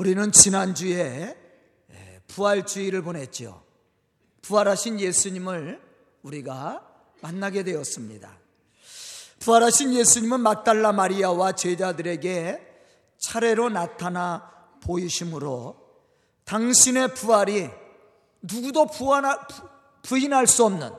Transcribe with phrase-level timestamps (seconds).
[0.00, 1.36] 우리는 지난주에
[2.28, 3.62] 부활주의를 보냈죠.
[4.40, 5.78] 부활하신 예수님을
[6.22, 6.82] 우리가
[7.20, 8.34] 만나게 되었습니다.
[9.40, 12.66] 부활하신 예수님은 막달라 마리아와 제자들에게
[13.18, 14.50] 차례로 나타나
[14.80, 15.76] 보이심으로
[16.44, 17.68] 당신의 부활이
[18.40, 18.86] 누구도
[20.02, 20.92] 부인할 수 없는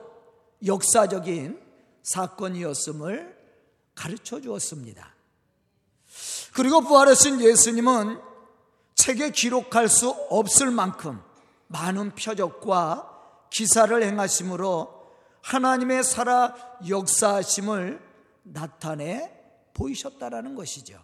[0.64, 1.60] 역사적인
[2.04, 3.36] 사건이었음을
[3.96, 5.16] 가르쳐 주었습니다.
[6.54, 8.30] 그리고 부활하신 예수님은
[9.02, 11.20] 책에 기록할 수 없을 만큼
[11.66, 13.10] 많은 표적과
[13.50, 15.02] 기사를 행하심으로
[15.42, 16.54] 하나님의 살아
[16.88, 18.00] 역사하심을
[18.44, 19.32] 나타내
[19.74, 21.00] 보이셨다라는 것이죠.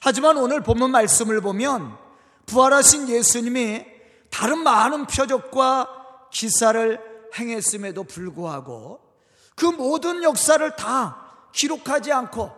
[0.00, 1.94] 하지만 오늘 본문 말씀을 보면
[2.46, 3.84] 부활하신 예수님이
[4.30, 8.98] 다른 많은 표적과 기사를 행했음에도 불구하고
[9.56, 12.50] 그 모든 역사를 다 기록하지 않고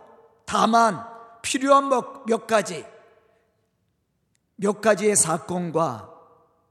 [0.45, 1.05] 다만
[1.41, 2.92] 필요한 몇 가지
[4.55, 6.11] 몇 가지의 사건과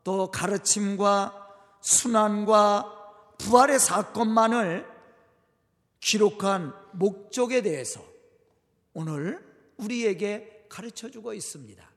[0.04, 1.48] 또 가르침과
[1.80, 3.00] 순환과
[3.38, 4.86] 부활의 사건만을
[6.00, 8.00] 기록한 목적에 대해서
[8.94, 9.44] 오늘
[9.76, 11.90] 우리에게 가르쳐 주고 있습니다.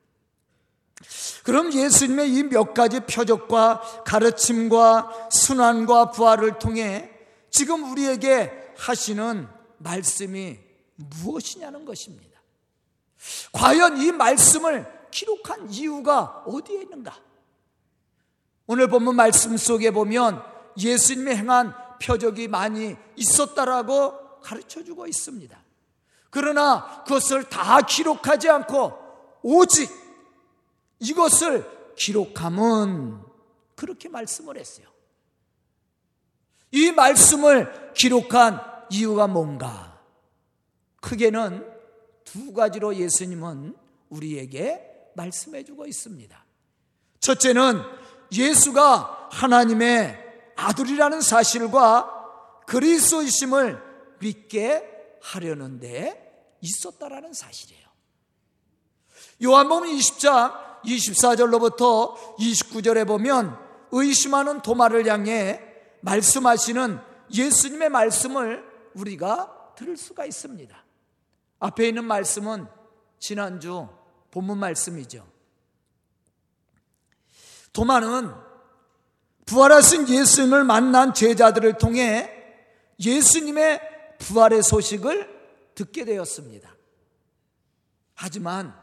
[1.44, 7.12] 그럼 예수님의 이 몇 가지 표적과 가르침과 순환과 부활을 통해
[7.50, 10.60] 지금 우리에게 하시는 말씀이
[10.96, 12.40] 무엇이냐는 것입니다.
[13.52, 17.18] 과연 이 말씀을 기록한 이유가 어디에 있는가?
[18.68, 20.44] 오늘 본문 말씀 속에 보면
[20.78, 25.58] 예수님이 행한 표적이 많이 있었다라고 가르쳐 주고 있습니다.
[26.30, 28.92] 그러나 그것을 다 기록하지 않고
[29.42, 29.90] 오직
[31.00, 33.22] 이것을 기록함은
[33.76, 34.88] 그렇게 말씀을 했어요.
[36.72, 39.98] 이 말씀을 기록한 이유가 뭔가?
[41.00, 41.66] 크게는
[42.26, 43.78] 두 가지로 예수님은
[44.10, 46.46] 우리에게 말씀해 주고 있습니다.
[47.20, 47.82] 첫째는
[48.32, 50.24] 예수가 하나님의
[50.56, 52.12] 아들이라는 사실과
[52.68, 53.82] 그리스도이심을
[54.20, 56.22] 믿게 하려는 데
[56.62, 57.86] 있었다라는 사실이에요.
[59.44, 63.58] 요한복음 20장 24절로부터 29절에 보면
[63.92, 65.62] 의심하는 도마를 향해
[66.02, 67.00] 말씀하시는
[67.34, 70.86] 예수님의 말씀을 우리가 들을 수가 있습니다.
[71.60, 72.68] 앞에 있는 말씀은
[73.20, 73.88] 지난주
[74.36, 75.26] 본문 말씀이죠.
[77.72, 78.34] 도마는
[79.46, 82.30] 부활하신 예수님을 만난 제자들을 통해
[83.00, 86.76] 예수님의 부활의 소식을 듣게 되었습니다.
[88.14, 88.78] 하지만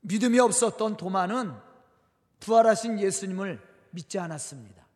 [0.00, 1.54] 믿음이 없었던 도마는
[2.40, 3.60] 부활하신 예수님을
[3.90, 4.86] 믿지 않았습니다.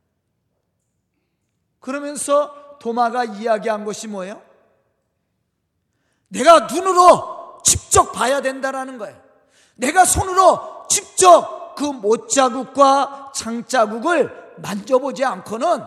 [1.81, 4.43] 그러면서 도마가 이야기한 것이 뭐예요?
[6.28, 9.23] 내가 눈으로 직접 봐야 된다라는 거예요.
[9.76, 15.82] 내가 손으로 직접 그 못자국과 창자국을 만져보지 않고는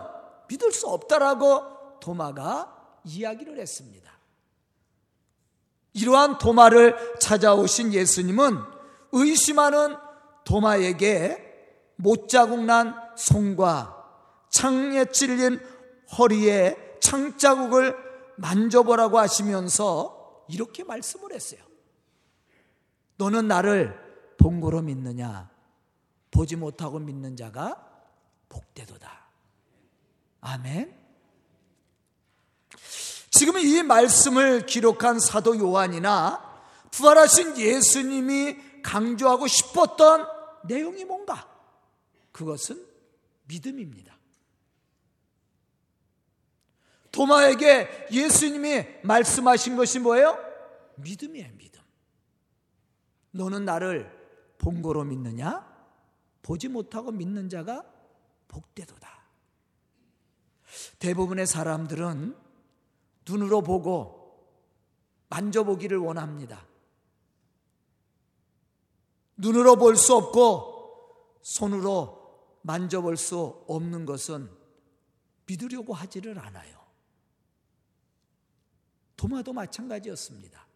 [0.48, 4.12] 믿을 수 없다라고 도마가 이야기를 했습니다.
[5.94, 8.58] 이러한 도마를 찾아오신 예수님은
[9.12, 9.96] 의심하는
[10.44, 11.44] 도마에게
[11.96, 13.96] 못자국 난 손과
[14.50, 15.60] 창에 찔린
[16.16, 17.96] 허리에 창자국을
[18.36, 21.67] 만져보라고 하시면서 이렇게 말씀을 했어요.
[23.18, 23.96] 너는 나를
[24.38, 25.50] 본고로 믿느냐?
[26.30, 27.84] 보지 못하고 믿는 자가
[28.48, 29.26] 복되도다.
[30.40, 30.96] 아멘.
[33.30, 36.42] 지금 이 말씀을 기록한 사도 요한이나
[36.90, 40.26] 부활하신 예수님이 강조하고 싶었던
[40.64, 41.48] 내용이 뭔가?
[42.32, 42.84] 그것은
[43.46, 44.16] 믿음입니다.
[47.10, 50.38] 도마에게 예수님이 말씀하신 것이 뭐예요?
[50.96, 51.77] 믿음이에요, 믿음.
[53.32, 54.10] 너는 나를
[54.58, 55.66] 본고로 믿느냐?
[56.42, 57.84] 보지 못하고 믿는 자가
[58.48, 59.08] 복되도다.
[60.98, 62.36] 대부분의 사람들은
[63.28, 64.18] 눈으로 보고
[65.28, 66.66] 만져보기를 원합니다.
[69.36, 72.18] 눈으로 볼 수 없고 손으로
[72.62, 74.50] 만져볼 수 없는 것은
[75.46, 76.78] 믿으려고 하지를 않아요.
[79.16, 80.67] 도마도 마찬가지였습니다.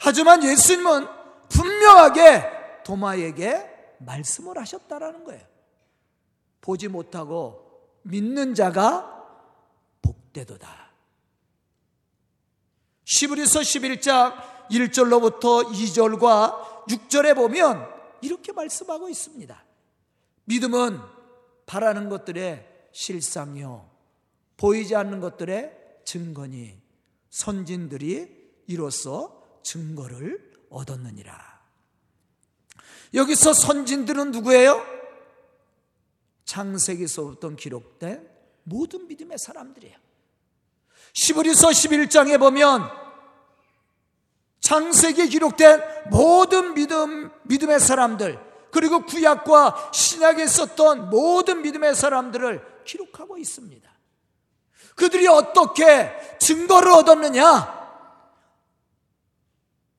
[0.00, 1.06] 하지만 예수님은
[1.48, 3.68] 분명하게 도마에게
[3.98, 5.42] 말씀을 하셨다라는 거예요.
[6.60, 7.70] 보지 못하고
[8.02, 9.26] 믿는 자가
[10.02, 10.90] 복되도다.
[13.04, 14.34] 시브리서 11장
[14.70, 17.88] 1절로부터 2절과 6절에 보면
[18.22, 19.64] 이렇게 말씀하고 있습니다.
[20.44, 21.00] 믿음은
[21.66, 23.90] 바라는 것들의 실상이요.
[24.56, 26.80] 보이지 않는 것들의 증거니
[27.30, 31.60] 선진들이 이로써 증거를 얻었느니라.
[33.14, 34.84] 여기서 선진들은 누구예요?
[36.44, 38.28] 창세기서부터 기록된
[38.64, 39.96] 모든 믿음의 사람들이에요.
[41.12, 42.88] 시브리서 11장에 보면
[44.60, 48.38] 창세기에 기록된 모든 믿음, 믿음의 사람들,
[48.70, 53.90] 그리고 구약과 신약에 썼던 모든 믿음의 사람들을 기록하고 있습니다.
[54.94, 57.79] 그들이 어떻게 증거를 얻었느냐?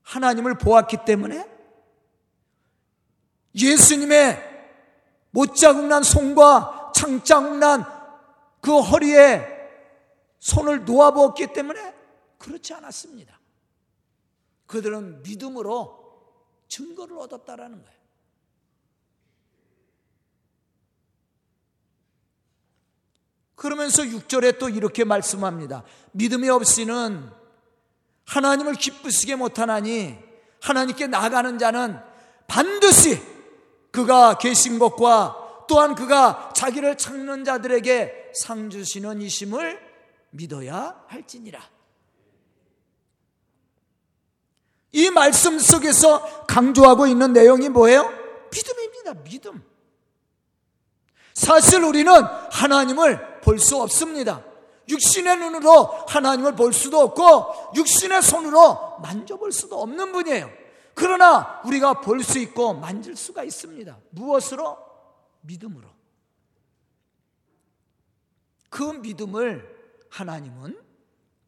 [0.02, 1.48] 하나님을 보았기 때문에
[3.54, 4.50] 예수님의
[5.30, 7.84] 못자국난 손과 창자국난
[8.60, 9.46] 그 허리에
[10.38, 11.94] 손을 놓아보았기 때문에
[12.38, 13.38] 그렇지 않았습니다.
[14.66, 16.02] 그들은 믿음으로
[16.68, 18.02] 증거를 얻었다라는 거예요.
[23.54, 25.84] 그러면서 6절에 또 이렇게 말씀합니다.
[26.12, 27.41] 믿음이 없이는
[28.26, 30.18] 하나님을 기쁘시게 못하나니
[30.60, 31.98] 하나님께 나가는 자는
[32.46, 33.20] 반드시
[33.90, 39.80] 그가 계신 것과 또한 그가 자기를 찾는 자들에게 상 주시는 이심을
[40.30, 41.60] 믿어야 할지니라.
[44.92, 48.02] 이 말씀 속에서 강조하고 있는 내용이 뭐예요?
[48.50, 49.14] 믿음입니다.
[49.24, 49.64] 믿음.
[51.34, 52.12] 사실 우리는
[52.50, 54.44] 하나님을 볼 수 없습니다.
[54.92, 60.50] 육신의 눈으로 하나님을 볼 수도 없고 육신의 손으로 만져볼 수도 없는 분이에요.
[60.94, 63.98] 그러나 우리가 볼 수 있고 만질 수가 있습니다.
[64.10, 64.78] 무엇으로?
[65.40, 65.88] 믿음으로.
[68.68, 70.80] 그 믿음을 하나님은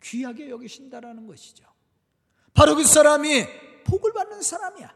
[0.02, 1.64] 귀하게 여기신다라는 것이죠.
[2.52, 3.47] 바로 그 사람이
[3.85, 4.94] 복을 받는 사람이야.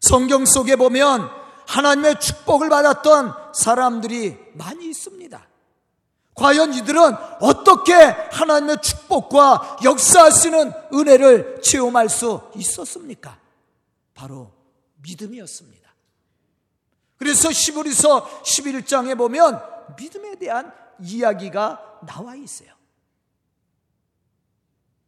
[0.00, 1.30] 성경 속에 보면
[1.66, 5.51] 하나님의 축복을 받았던 사람들이 많이 있습니다.
[6.34, 13.38] 과연 이들은 어떻게 하나님의 축복과 역사하시는 은혜를 체험할 수 있었습니까?
[14.14, 14.50] 바로
[15.02, 15.82] 믿음이었습니다.
[17.18, 19.62] 그래서 시브리서 11장에 보면
[19.96, 22.70] 믿음에 대한 이야기가 나와 있어요.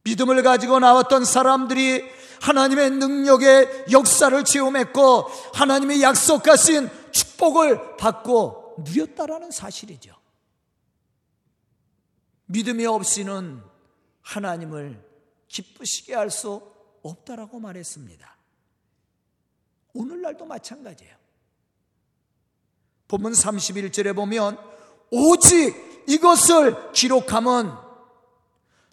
[0.04, 2.04] 믿음을 가지고 나왔던 사람들이
[2.42, 5.22] 하나님의 능력의 역사를 체험했고
[5.54, 10.23] 하나님의 약속하신 축복을 받고 누렸다라는 사실이죠.
[12.46, 13.62] 믿음이 없이는
[14.22, 15.02] 하나님을
[15.48, 16.62] 기쁘시게 할 수
[17.02, 18.36] 없다라고 말했습니다.
[19.92, 21.14] 오늘날도 마찬가지예요.
[23.06, 24.58] 본문 31절에 보면
[25.10, 27.70] 오직 이것을 기록함은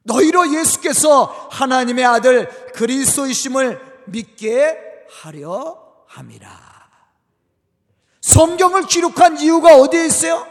[0.04, 4.78] 너희로 예수께서 하나님의 아들 그리스도이심을 믿게
[5.10, 6.72] 하려 함이라.
[8.22, 10.51] 성경을 기록한 이유가 어디에 있어요?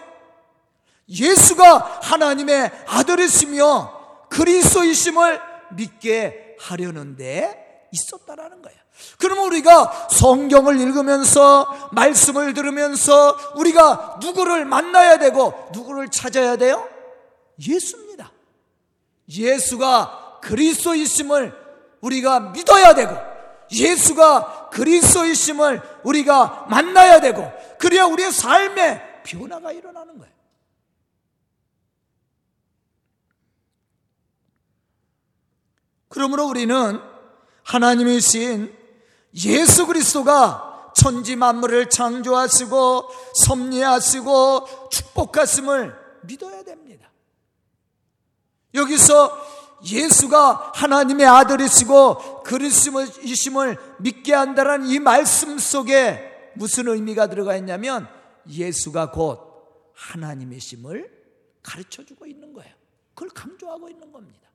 [1.11, 5.41] 예수가 하나님의 아들이시며 그리스도이심을
[5.73, 8.79] 믿게 하려는데 있었다라는 거예요.
[9.19, 16.89] 그러면 우리가 성경을 읽으면서 말씀을 들으면서 우리가 누구를 만나야 되고 누구를 찾아야 돼요?
[17.59, 18.31] 예수입니다.
[19.29, 21.55] 예수가 그리스도이심을
[22.01, 23.17] 우리가 믿어야 되고
[23.73, 30.40] 예수가 그리스도이심을 우리가 만나야 되고 그래야 우리의 삶에 변화가 일어나는 거예요.
[36.11, 37.01] 그러므로 우리는
[37.63, 38.77] 하나님이신
[39.47, 43.09] 예수 그리스도가 천지 만물을 창조하시고
[43.47, 47.11] 섭리하시고 축복하심을 믿어야 됩니다.
[48.75, 49.31] 여기서
[49.85, 58.09] 예수가 하나님의 아들이시고 그리스도이심을 믿게 한다는 이 말씀 속에 무슨 의미가 들어가 있냐면
[58.49, 61.21] 예수가 곧 하나님이심을
[61.63, 62.75] 가르쳐 주고 있는 거예요.
[63.15, 64.50] 그걸 강조하고 있는 겁니다.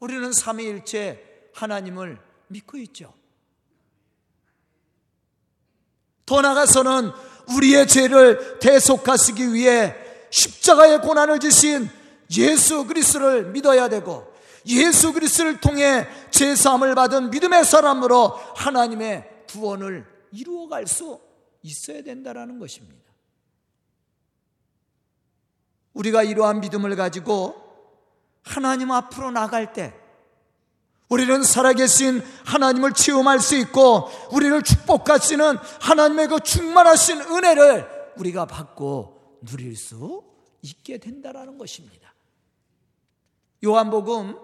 [0.00, 3.14] 우리는 삼위일체 하나님을 믿고 있죠.
[6.26, 7.10] 더 나아가서는
[7.56, 9.94] 우리의 죄를 대속하시기 위해
[10.30, 11.88] 십자가의 고난을 지신
[12.36, 14.32] 예수 그리스도를 믿어야 되고
[14.66, 21.20] 예수 그리스도를 통해 죄 사함을 받은 믿음의 사람으로 하나님의 구원을 이루어 갈 수
[21.62, 23.10] 있어야 된다라는 것입니다.
[25.92, 27.69] 우리가 이러한 믿음을 가지고
[28.42, 29.94] 하나님 앞으로 나갈 때
[31.08, 39.76] 우리는 살아계신 하나님을 체험할 수 있고 우리를 축복하시는 하나님의 그 충만하신 은혜를 우리가 받고 누릴
[39.76, 40.22] 수
[40.62, 42.14] 있게 된다라는 것입니다.
[43.64, 44.36] 요한복음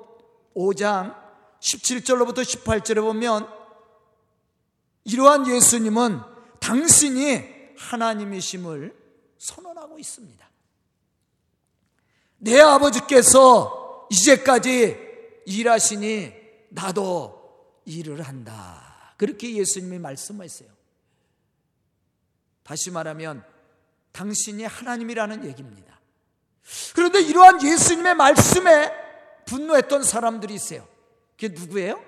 [0.57, 1.15] 5장
[1.61, 3.49] 17절로부터 18절에 보면
[5.05, 6.21] 이러한 예수님은
[6.59, 7.45] 당신이
[7.79, 8.97] 하나님이심을
[9.39, 10.47] 선언하고 있습니다.
[12.39, 14.97] 내 아버지께서 이제까지
[15.47, 16.33] 일하시니
[16.71, 19.15] 나도 일을 한다.
[19.17, 20.69] 그렇게 예수님이 말씀하셨어요.
[22.63, 23.45] 다시 말하면
[24.13, 26.01] 당신이 하나님이라는 얘기입니다.
[26.95, 28.93] 그런데 이러한 예수님의 말씀에
[29.47, 30.89] 분노했던 사람들이 있어요.
[31.33, 32.03] 그게 누구예요?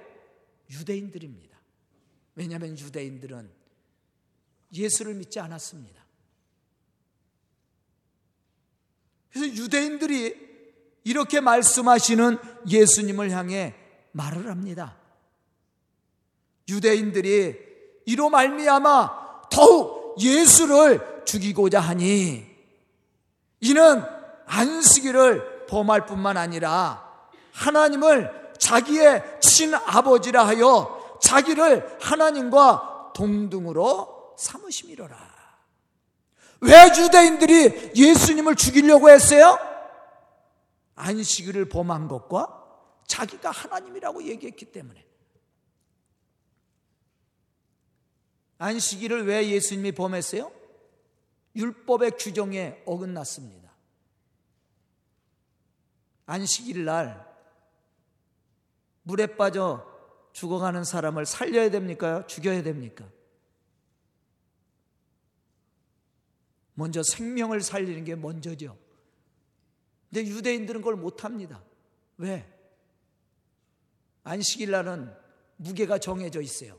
[0.70, 1.56] 유대인들입니다.
[2.34, 3.50] 왜냐하면 유대인들은
[4.72, 6.04] 예수를 믿지 않았습니다.
[9.30, 10.47] 그래서 유대인들이
[11.08, 12.36] 이렇게 말씀하시는
[12.68, 13.74] 예수님을 향해
[14.12, 14.94] 말을 합니다.
[16.68, 17.56] 유대인들이
[18.04, 22.44] 이로 말미암아 더욱 예수를 죽이고자 하니
[23.60, 24.02] 이는
[24.44, 27.02] 안식일을 범할 뿐만 아니라
[27.52, 35.16] 하나님을 자기의 친아버지라 하여 자기를 하나님과 동등으로 삼으심이로라.
[36.60, 39.58] 왜 유대인들이 예수님을 죽이려고 했어요?
[40.98, 42.54] 안식일을 범한 것과
[43.06, 45.06] 자기가 하나님이라고 얘기했기 때문에.
[48.58, 50.52] 안식일을 왜 예수님이 범했어요?
[51.54, 53.72] 율법의 규정에 어긋났습니다.
[56.26, 57.26] 안식일 날
[59.02, 59.86] 물에 빠져
[60.32, 62.26] 죽어가는 사람을 살려야 됩니까?
[62.26, 63.08] 죽여야 됩니까?
[66.74, 68.76] 먼저 생명을 살리는 게 먼저죠.
[70.10, 71.62] 근데 유대인들은 그걸 못합니다.
[72.16, 72.50] 왜?
[74.24, 75.14] 안식일 날은
[75.56, 76.78] 무게가 정해져 있어요.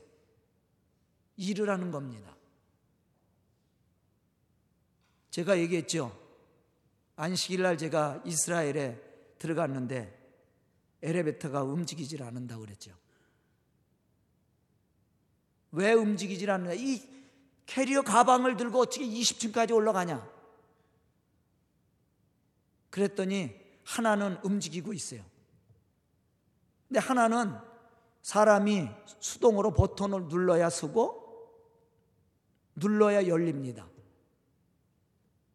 [1.38, 2.36] 일을 하는 겁니다.
[5.32, 6.18] 제가 얘기했죠.
[7.16, 9.00] 안식일 날 제가 이스라엘에
[9.38, 10.18] 들어갔는데
[11.02, 12.94] 엘리베이터가 움직이질 않는다고 그랬죠.
[15.72, 16.74] 왜 움직이질 않느냐?
[16.74, 17.02] 이
[17.66, 20.39] 캐리어 가방을 들고 어떻게 20층까지 올라가냐?
[22.90, 25.24] 그랬더니 하나는 움직이고 있어요.
[26.88, 27.56] 근데 하나는
[28.22, 31.20] 사람이 수동으로 버튼을 눌러야 서고
[32.76, 33.88] 눌러야 열립니다.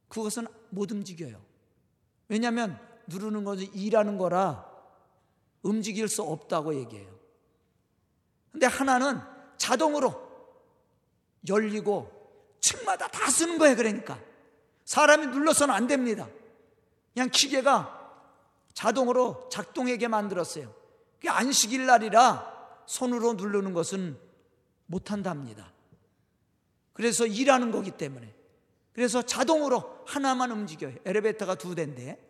[0.09, 1.41] 그것은 못 움직여요.
[2.29, 4.71] 왜냐하면 누르는 것은 일하는 거라
[5.63, 7.13] 움직일 수 없다고 얘기해요.
[8.53, 9.21] 근데 하나는
[9.57, 10.23] 자동으로
[11.49, 12.11] 열리고
[12.61, 13.77] 층마다 다 쓰는 거예요.
[13.77, 14.21] 그러니까
[14.85, 16.29] 사람이 눌러서는 안 됩니다.
[17.15, 18.01] 그냥 기계가
[18.75, 20.75] 자동으로 작동하게 만들었어요.
[21.17, 24.19] 그게 안식일 날이라 손으로 누르는 것은
[24.87, 25.73] 못한답니다.
[26.93, 28.35] 그래서 일하는 거기 때문에.
[28.93, 30.97] 그래서 자동으로 하나만 움직여요.
[31.05, 32.21] 엘리베이터가 두 대인데.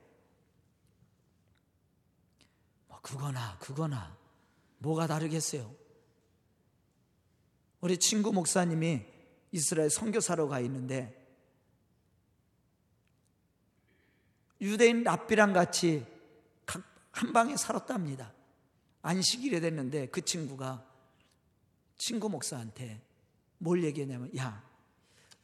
[2.88, 4.16] 뭐 그거나 그거나
[4.78, 5.74] 뭐가 다르겠어요.
[7.80, 9.04] 우리 친구 목사님이
[9.52, 11.23] 이스라엘 선교사로 가 있는데
[14.64, 16.06] 유대인 랍비랑 같이
[17.10, 18.32] 한 방에 살았답니다.
[19.02, 20.82] 안식일에 됐는데 그 친구가
[21.98, 23.00] 친구 목사한테
[23.58, 24.62] 뭘 얘기했냐면 야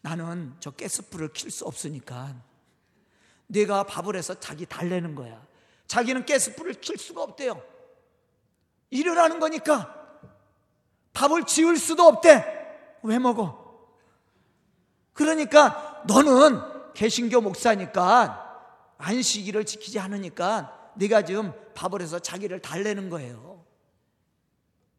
[0.00, 2.34] 나는 저 가스불을 킬 수 없으니까
[3.46, 5.46] 내가 밥을 해서 자기 달래는 거야.
[5.86, 7.62] 자기는 가스불을 킬 수가 없대요.
[8.88, 9.94] 일을 하는 거니까
[11.12, 12.98] 밥을 지을 수도 없대.
[13.02, 13.86] 왜 먹어?
[15.12, 18.49] 그러니까 너는 개신교 목사니까
[19.00, 23.64] 안식일을 지키지 않으니까 네가 지금 밥을 해서 자기를 달래는 거예요.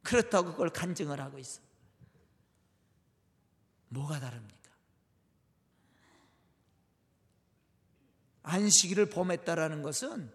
[0.04, 1.62] 그렇다고 그걸 간증을 하고 있어.
[3.90, 4.58] 뭐가 다릅니까?
[8.44, 10.32] 안식일을 범했다라는 것은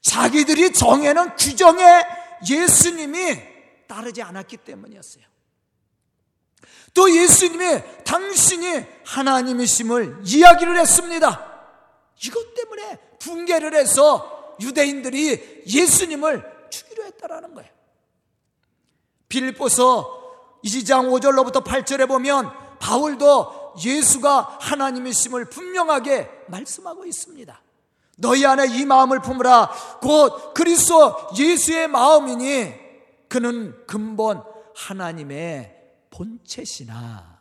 [0.00, 2.04] 자기들이 정해놓은 규정에
[2.48, 5.24] 예수님이 따르지 않았기 때문이었어요.
[6.94, 11.51] 또 예수님이 당신이 하나님이심을 이야기를 했습니다.
[12.24, 17.70] 이것 때문에 붕괴를 해서 유대인들이 예수님을 죽이려 했다라는 거예요.
[19.28, 27.60] 빌립보서 2장 5절로부터 8절에 보면 바울도 예수가 하나님이심을 분명하게 말씀하고 있습니다.
[28.18, 32.74] 너희 안에 이 마음을 품으라 곧 그리스도 예수의 마음이니
[33.28, 34.42] 그는 근본
[34.76, 35.74] 하나님의
[36.10, 37.40] 본체시나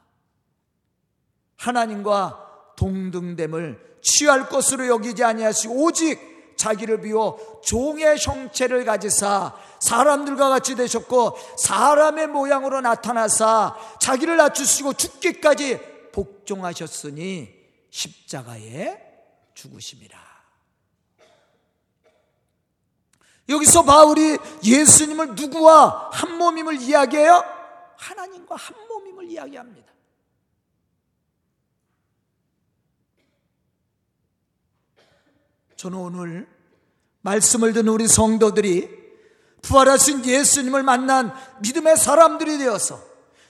[1.58, 11.38] 하나님과 동등됨을 취할 것으로 여기지 아니하시고 오직 자기를 비워 종의 형체를 가지사 사람들과 같이 되셨고
[11.58, 15.80] 사람의 모양으로 나타나사 자기를 낮추시고 죽기까지
[16.12, 17.54] 복종하셨으니
[17.90, 19.00] 십자가에
[19.54, 20.20] 죽으심이라.
[23.50, 27.44] 여기서 바울이 예수님을 누구와 한 몸임을 이야기해요?
[27.98, 29.92] 하나님과 한 몸임을 이야기합니다.
[35.82, 36.48] 저는 오늘
[37.22, 38.88] 말씀을 듣는 우리 성도들이
[39.64, 43.02] 부활하신 예수님을 만난 믿음의 사람들이 되어서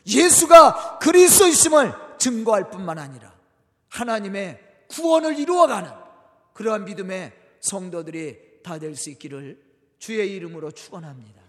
[0.08, 3.34] 예수가 그리스도이심을 증거할 뿐만 아니라
[3.90, 5.92] 하나님의 구원을 이루어가는
[6.54, 9.62] 그러한 믿음의 성도들이 다 될 수 있기를
[10.00, 11.42] 주의 이름으로 축원합니다.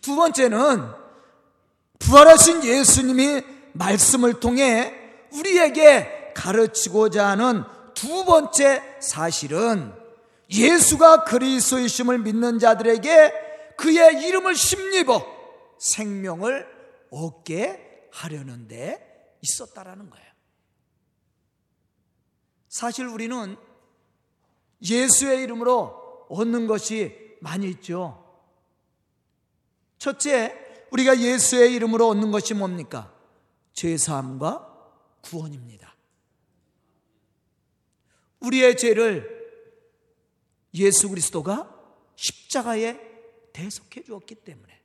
[0.00, 0.86] 두 번째는
[1.98, 3.42] 부활하신 예수님이
[3.72, 4.94] 말씀을 통해
[5.32, 7.64] 우리에게 가르치고자 하는
[8.02, 9.94] 두 번째 사실은
[10.50, 15.24] 예수가 그리스도이심을 믿는 자들에게 그의 이름을 심입어
[15.78, 16.66] 생명을
[17.12, 20.26] 얻게 하려는 데 있었다라는 거예요.
[22.68, 23.56] 사실 우리는
[24.82, 28.18] 예수의 이름으로 얻는 것이 많이 있죠.
[29.98, 30.58] 첫째,
[30.90, 33.14] 우리가 예수의 이름으로 얻는 것이 뭡니까?
[33.74, 34.90] 죄사함과
[35.20, 35.91] 구원입니다.
[38.42, 39.42] 우리의 죄를
[40.74, 41.68] 예수 그리스도가
[42.16, 42.98] 십자가에
[43.52, 44.80] 대속해 주었기 때문에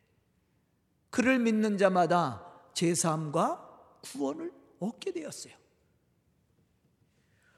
[1.10, 3.68] 그를 믿는 자마다 제사함과
[4.02, 5.54] 구원을 얻게 되었어요.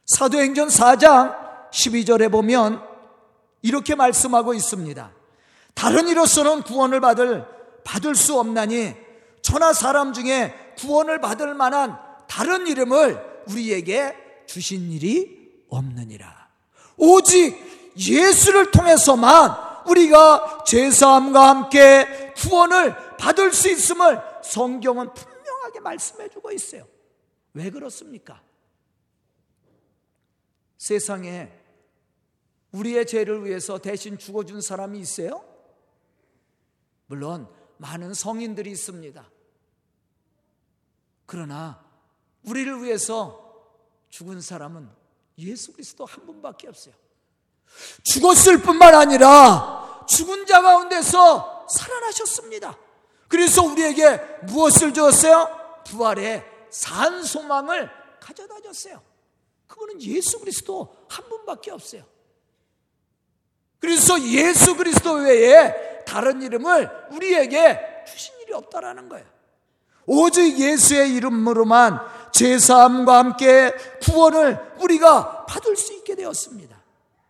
[0.05, 2.81] 사도행전 4장 12절에 보면
[3.61, 5.13] 이렇게 말씀하고 있습니다.
[5.73, 7.45] 다른 이로서는 구원을 받을
[7.83, 8.95] 받을 수 없나니
[9.41, 14.15] 천하 사람 중에 구원을 받을 만한 다른 이름을 우리에게
[14.47, 15.38] 주신 일이
[15.69, 16.49] 없느니라.
[16.97, 17.57] 오직
[17.97, 26.87] 예수를 통해서만 우리가 제사함과 함께 구원을 받을 수 있음을 성경은 분명하게 말씀해 주고 있어요.
[27.53, 28.41] 왜 그렇습니까?
[30.77, 31.51] 세상에
[32.71, 35.43] 우리의 죄를 위해서 대신 죽어준 사람이 있어요?
[37.07, 39.29] 물론 많은 성인들이 있습니다.
[41.25, 41.83] 그러나
[42.43, 43.67] 우리를 위해서
[44.09, 44.98] 죽은 사람은
[45.39, 46.93] 예수 그리스도 한 분밖에 없어요.
[48.03, 52.77] 죽었을 뿐만 아니라 죽은 자 가운데서 살아나셨습니다.
[53.27, 55.81] 그래서 우리에게 무엇을 주었어요?
[55.85, 59.01] 부활의 산 소망을 가져다 줬어요.
[59.67, 62.03] 그거는 예수 그리스도 한 분밖에 없어요.
[63.79, 69.25] 그래서 예수 그리스도 외에 다른 이름을 우리에게 주신 일이 없다라는 거예요.
[70.11, 71.99] 오직 예수의 이름으로만
[72.33, 76.81] 제사함과 함께 구원을 우리가 받을 수 있게 되었습니다.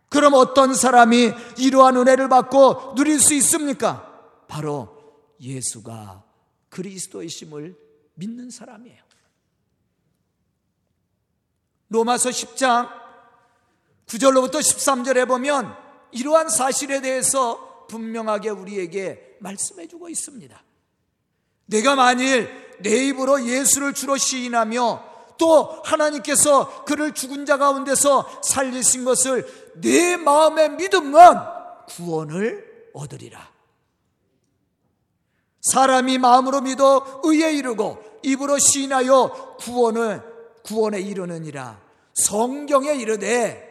[0.08, 4.08] 그럼 어떤 사람이 이러한 은혜를 받고 누릴 수 있습니까?
[4.48, 4.88] 바로
[5.40, 6.24] 예수가
[6.70, 7.76] 그리스도이심을
[8.14, 9.02] 믿는 사람이에요.
[11.90, 12.88] 로마서 10장
[14.06, 15.76] 9절로부터 13절에 보면
[16.12, 20.62] 이러한 사실에 대해서 분명하게 우리에게 말씀해 주고 있습니다.
[21.66, 29.46] 내가 만일 내 입으로 예수를 주로 시인하며 또 하나님께서 그를 죽은 자 가운데서 살리신 것을
[29.80, 31.48] 내 마음에 믿으면
[31.88, 33.50] 구원을 얻으리라.
[35.62, 40.22] 사람이 마음으로 믿어 의에 이르고 입으로 시인하여 구원을
[40.62, 41.80] 구원에 이르느니라.
[42.14, 43.68] 성경에 이르되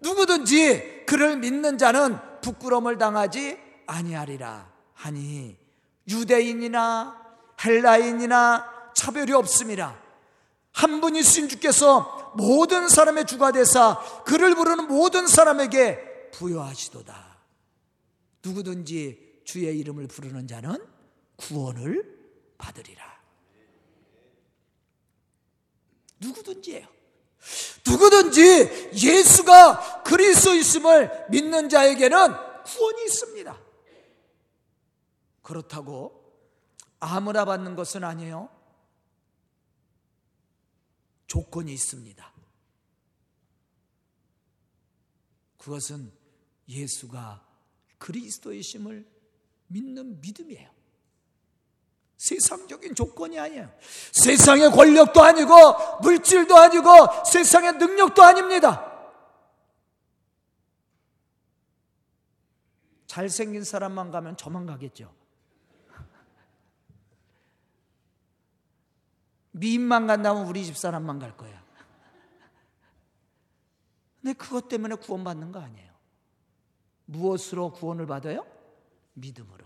[0.00, 5.56] 누구든지 그를 믿는 자는 부끄러움을 당하지 아니하리라 하니
[6.08, 7.27] 유대인이나
[7.64, 10.00] 헬라인이나 차별이 없습니다.
[10.72, 17.38] 한 분이신 주께서 모든 사람의 주가 되사 그를 부르는 모든 사람에게 부여하시도다.
[18.44, 20.76] 누구든지 주의 이름을 부르는 자는
[21.36, 22.18] 구원을
[22.58, 23.18] 받으리라.
[26.20, 26.86] 누구든지예요.
[27.86, 32.18] 누구든지 예수가 그리스도 있음을 믿는 자에게는
[32.64, 33.58] 구원이 있습니다.
[35.42, 36.27] 그렇다고
[37.00, 38.48] 아무나 받는 것은 아니에요.
[41.26, 42.32] 조건이 있습니다.
[45.58, 46.12] 그것은
[46.68, 47.44] 예수가
[47.98, 49.06] 그리스도이심을
[49.66, 50.70] 믿는 믿음이에요.
[52.16, 53.72] 세상적인 조건이 아니에요.
[54.12, 56.88] 세상의 권력도 아니고 물질도 아니고
[57.24, 58.84] 세상의 능력도 아닙니다.
[63.06, 65.17] 잘생긴 사람만 가면 저만 가겠죠.
[69.58, 71.62] 미인만 간다면 우리 집 사람만 갈 거야.
[74.20, 75.92] 근데 그것 때문에 구원받는 거 아니에요.
[77.06, 78.46] 무엇으로 구원을 받아요?
[79.14, 79.64] 믿음으로.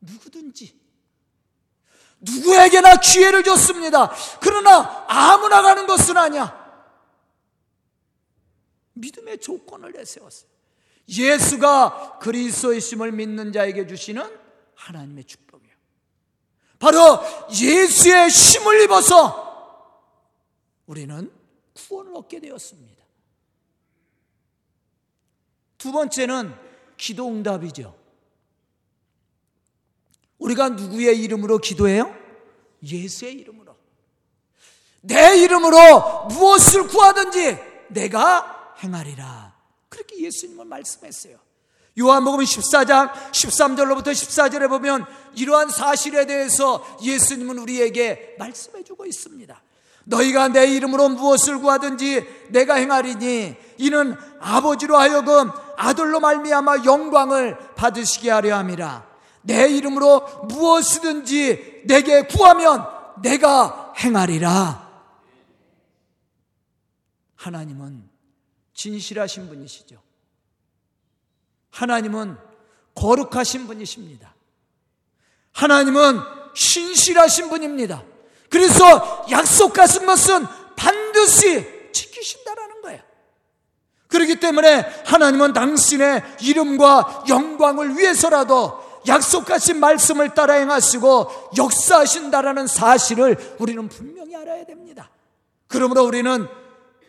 [0.00, 0.78] 누구든지.
[2.20, 4.10] 누구에게나 기회를 줬습니다.
[4.40, 6.66] 그러나 아무나 가는 것은 아니야.
[8.94, 10.50] 믿음의 조건을 내세웠어요.
[11.08, 14.38] 예수가 그리스도의 심을 믿는 자에게 주시는
[14.74, 15.47] 하나님의 축복.
[16.78, 19.46] 바로 예수의 힘을 입어서
[20.86, 21.32] 우리는
[21.74, 23.04] 구원을 얻게 되었습니다.
[25.76, 26.54] 두 번째는
[26.96, 27.96] 기도 응답이죠.
[30.38, 32.14] 우리가 누구의 이름으로 기도해요?
[32.82, 33.76] 예수의 이름으로.
[35.00, 37.58] 내 이름으로 무엇을 구하든지
[37.90, 39.56] 내가 행하리라.
[39.88, 41.38] 그렇게 예수님은 말씀했어요.
[41.98, 49.60] 요한복음 14장 13절로부터 14절에 보면 이러한 사실에 대해서 예수님은 우리에게 말씀해 주고 있습니다.
[50.04, 58.56] 너희가 내 이름으로 무엇을 구하든지 내가 행하리니 이는 아버지로 하여금 아들로 말미암아 영광을 받으시게 하려
[58.56, 59.06] 함이라.
[59.42, 62.86] 내 이름으로 무엇이든지 내게 구하면
[63.22, 64.88] 내가 행하리라.
[67.36, 68.08] 하나님은
[68.74, 70.07] 진실하신 분이시죠.
[71.78, 72.36] 하나님은
[72.96, 74.34] 거룩하신 분이십니다.
[75.52, 76.20] 하나님은
[76.54, 78.02] 신실하신 분입니다.
[78.50, 83.00] 그래서 약속하신 것은 반드시 지키신다라는 거예요.
[84.08, 94.34] 그렇기 때문에 하나님은 당신의 이름과 영광을 위해서라도 약속하신 말씀을 따라 행하시고 역사하신다라는 사실을 우리는 분명히
[94.34, 95.10] 알아야 됩니다.
[95.68, 96.48] 그러므로 우리는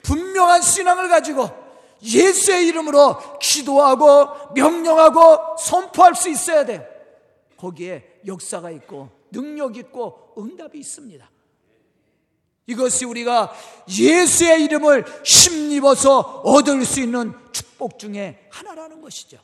[0.03, 1.49] 분명한 신앙을 가지고
[2.01, 6.83] 예수의 이름으로 기도하고 명령하고 선포할 수 있어야 돼요.
[7.57, 11.29] 거기에 역사가 있고 능력 있고 응답이 있습니다.
[12.67, 13.51] 이것이 우리가
[13.89, 19.39] 예수의 이름을 힘입어서 얻을 수 있는 축복 중에 하나라는 것이죠.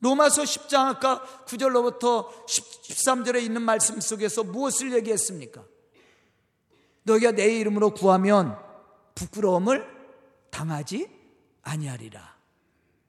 [0.00, 5.62] 로마서 10장 아까 9절로부터 13절에 있는 말씀 속에서 무엇을 얘기했습니까?
[7.02, 8.58] 너희가 내 이름으로 구하면
[9.14, 9.86] 부끄러움을
[10.50, 11.08] 당하지
[11.62, 12.36] 아니하리라.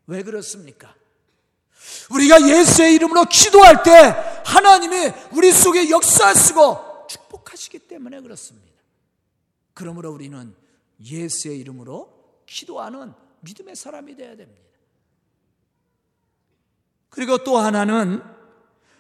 [0.07, 0.95] 왜 그렇습니까?
[2.11, 3.91] 우리가 예수의 이름으로 기도할 때
[4.45, 8.71] 하나님이 우리 속에 역사하시고 축복하시기 때문에 그렇습니다.
[9.73, 10.55] 그러므로 우리는
[10.99, 14.61] 예수의 이름으로 기도하는 믿음의 사람이 되어야 됩니다.
[17.09, 18.21] 그리고 또 하나는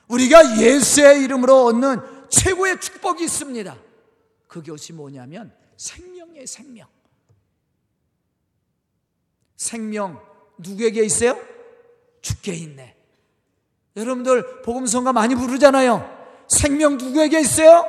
[0.07, 3.77] 우리가 예수의 이름으로 얻는 최고의 축복이 있습니다.
[4.47, 6.87] 그것이 뭐냐면 생명 의 생명.
[9.55, 10.21] 생명
[10.57, 11.39] 누구에게 있어요?
[12.21, 12.95] 주께 있네.
[13.95, 16.45] 여러분들 복음성가 많이 부르잖아요.
[16.47, 17.85] 생명 누구에게 있어요?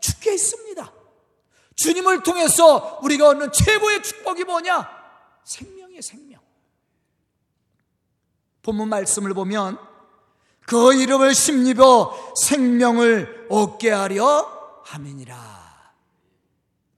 [0.00, 0.92] 주께 있습니다.
[1.76, 4.88] 주님을 통해서 우리가 얻는 최고의 축복이 뭐냐?
[5.44, 6.40] 생명의 생명.
[8.62, 9.78] 본문 말씀을 보면
[10.66, 15.73] 그 이름을 심입어 생명을 얻게 하려 함이니라.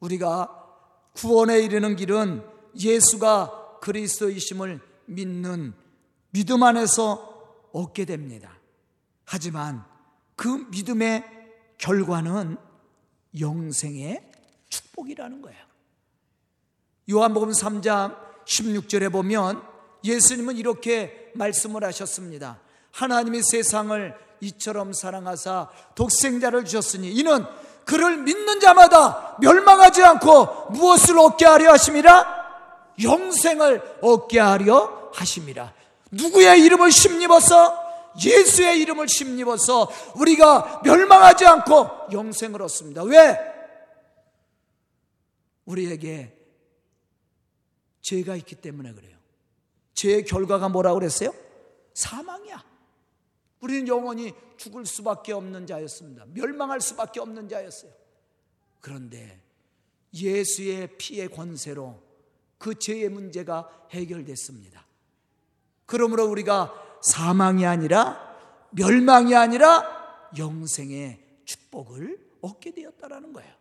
[0.06, 0.64] 우리가
[1.14, 2.44] 구원에 이르는 길은
[2.78, 5.74] 예수가 그리스도이심을 믿는
[6.30, 8.58] 믿음 안에서 얻게 됩니다.
[9.24, 9.84] 하지만
[10.34, 11.24] 그 믿음의
[11.78, 12.56] 결과는
[13.38, 14.30] 영생의
[14.68, 15.64] 축복이라는 거예요.
[17.10, 19.62] 요한복음 3장 16절에 보면
[20.04, 22.60] 예수님은 이렇게 말씀을 하셨습니다.
[22.92, 27.44] 하나님이 세상을 이처럼 사랑하사 독생자를 주셨으니 이는
[27.86, 32.36] 그를 믿는 자마다 멸망하지 않고 무엇을 얻게 하려 하심이라?
[33.00, 35.72] 영생을 얻게 하려 하심이라.
[36.10, 37.86] 누구의 이름을 심입어서
[38.24, 43.04] 예수의 이름을 심입어서 우리가 멸망하지 않고 영생을 얻습니다.
[43.04, 43.38] 왜?
[45.64, 46.36] 우리에게
[48.02, 49.16] 죄가 있기 때문에 그래요.
[49.94, 51.32] 죄의 결과가 뭐라고 그랬어요?
[51.94, 52.64] 사망이야.
[53.66, 56.24] 우리는 영원히 죽을 수밖에 없는 자였습니다.
[56.32, 57.90] 멸망할 수밖에 없는 자였어요.
[58.80, 59.42] 그런데
[60.14, 62.00] 예수의 피의 권세로
[62.58, 64.86] 그 죄의 문제가 해결됐습니다.
[65.84, 68.24] 그러므로 우리가 사망이 아니라
[68.70, 73.52] 멸망이 아니라 영생의 축복을 얻게 되었다라는 거예요.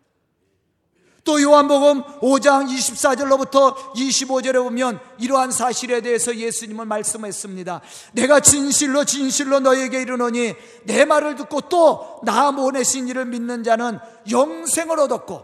[1.26, 7.82] 또 요한복음 5장 24절로부터 25절에 보면 이러한 사실에 대해서 예수님은 말씀했습니다.
[8.14, 10.54] 내가 진실로 진실로 너에게 이르노니
[10.86, 15.44] 내 말을 듣고 또 나 보내신 이를 믿는 자는 영생을 얻었고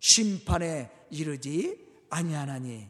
[0.00, 1.78] 심판에 이르지
[2.10, 2.88] 아니하나니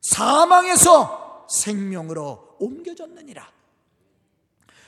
[0.00, 3.48] 사망에서 생명으로 옮겨졌느니라.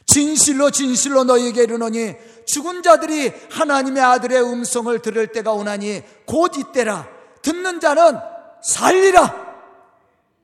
[0.06, 2.14] 진실로 진실로 너희에게 이르노니
[2.46, 7.08] 죽은 자들이 하나님의 아들의 음성을 들을 때가 오나니 곧 이때라.
[7.42, 8.18] 듣는 자는
[8.62, 9.52] 살리라.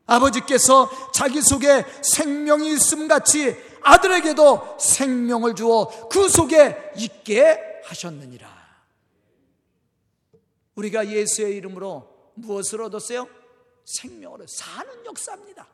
[0.06, 8.48] 아버지께서 자기 속에 생명이 있음 같이 아들에게도 생명을 주어 그 속에 있게 하셨느니라.
[10.74, 13.28] 우리가 예수의 이름으로 무엇을 얻었어요?
[13.84, 15.66] 생명을 사는 역사입니다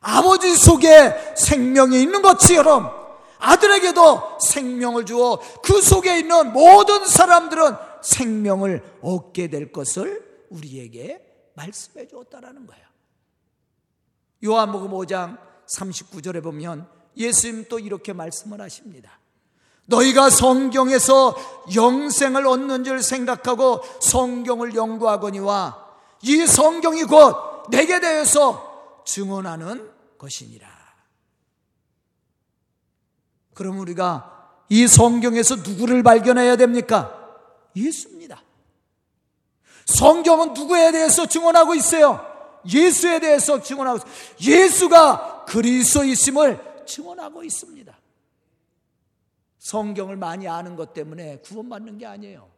[0.00, 2.90] 아버지 속에 생명이 있는 것처럼
[3.38, 11.22] 아들에게도 생명을 주어 그 속에 있는 모든 사람들은 생명을 얻게 될 것을 우리에게
[11.54, 12.86] 말씀해 주었다라는 거예요.
[14.44, 19.18] 요한복음 5장 39절에 보면 예수님 또 이렇게 말씀을 하십니다.
[19.86, 21.36] 너희가 성경에서
[21.74, 25.86] 영생을 얻는 줄 생각하고 성경을 연구하거니와
[26.22, 28.65] 이 성경이 곧 내게 대해서
[29.06, 30.68] 증언하는 것이니라.
[33.54, 37.12] 그럼 우리가 이 성경에서 누구를 발견해야 됩니까?
[37.74, 38.42] 예수입니다.
[39.86, 42.20] 성경은 누구에 대해서 증언하고 있어요?
[42.70, 44.10] 예수에 대해서 증언하고 있어요.
[44.40, 47.96] 예수가 그리스도이심을 증언하고 있습니다.
[49.58, 52.50] 성경을 많이 아는 것 때문에 구원받는 게 아니에요.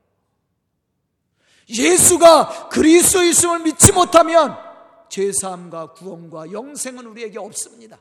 [1.68, 4.67] 예수가 그리스도이심을 믿지 못하면
[5.08, 7.98] 죄사함과 구원과 영생은 우리에게 없습니다.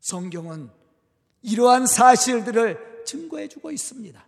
[0.00, 0.70] 성경은
[1.42, 4.24] 이러한 사실들을 증거해 주고 있습니다.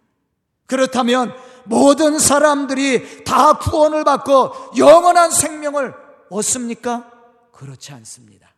[0.66, 5.94] 그렇다면 모든 사람들이 다 구원을 받고 영원한 생명을
[6.30, 7.10] 얻습니까?
[7.52, 8.51] 그렇지 않습니다.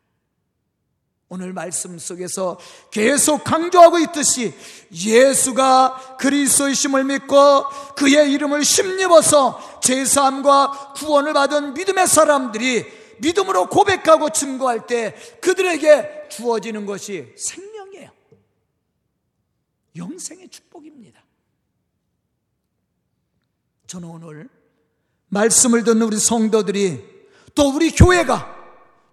[1.34, 2.60] 오늘 말씀 속에서
[2.92, 4.54] 계속 강조하고 있듯이
[4.92, 7.64] 예수가 그리스도이심을 믿고
[7.96, 12.86] 그의 이름을 심입어서 제사함과 구원을 받은 믿음의 사람들이
[13.18, 18.10] 믿음으로 고백하고 증거할 때 그들에게 주어지는 것이 생명이에요.
[19.96, 21.20] 영생의 축복입니다.
[23.88, 24.48] 저는 오늘
[25.30, 27.04] 말씀을 듣는 우리 성도들이
[27.56, 28.54] 또 우리 교회가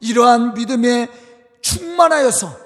[0.01, 1.30] 이러한 믿음에
[1.61, 2.57] 충만하여서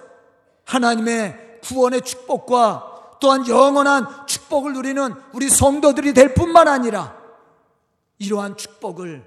[0.66, 7.18] 하나님의 구원의 축복과 또한 영원한 축복을 누리는 우리 성도들이 될 뿐만 아니라
[8.20, 9.26] 이러한 축복을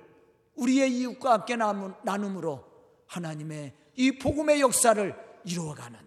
[0.57, 2.65] 우리의 이웃과 함께 나눔으로
[3.07, 5.99] 하나님의 이 복음의 역사를 이루어가는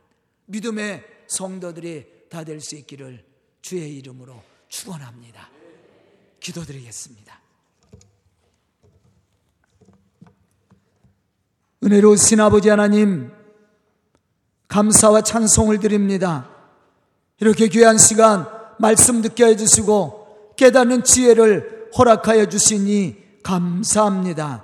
[0.45, 3.25] 믿음의 성도들이 다 될 수 있기를
[3.61, 5.49] 주의 이름으로 축원합니다.
[6.39, 7.39] 기도드리겠습니다.
[11.83, 13.31] 은혜로우신 아버지 하나님,
[14.71, 16.47] 감사와 찬송을 드립니다.
[17.41, 18.47] 이렇게 귀한 시간
[18.79, 24.63] 말씀 듣게 해주시고 깨닫는 지혜를 허락하여 주시니 감사합니다.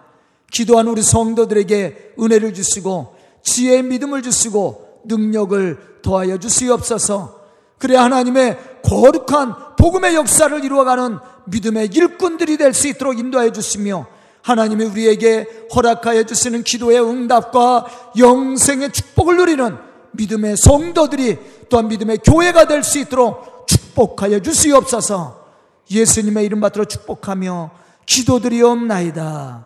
[0.50, 7.42] 기도한 우리 성도들에게 은혜를 주시고 지혜의 믿음을 주시고 능력을 더하여 주시옵소서.
[7.78, 11.18] 그래 하나님의 거룩한 복음의 역사를 이루어가는
[11.48, 14.08] 믿음의 일꾼들이 될 수 있도록 인도하여 주시며
[14.42, 19.88] 하나님이 우리에게 허락하여 주시는 기도의 응답과 영생의 축복을 누리는
[20.18, 21.38] 믿음의 성도들이
[21.70, 25.46] 또한 믿음의 교회가 될 수 있도록 축복하여 주시옵소서
[25.90, 27.72] 예수님의 이름 받들어 축복하며
[28.06, 29.66] 기도드리옵나이다.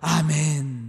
[0.00, 0.87] 아멘.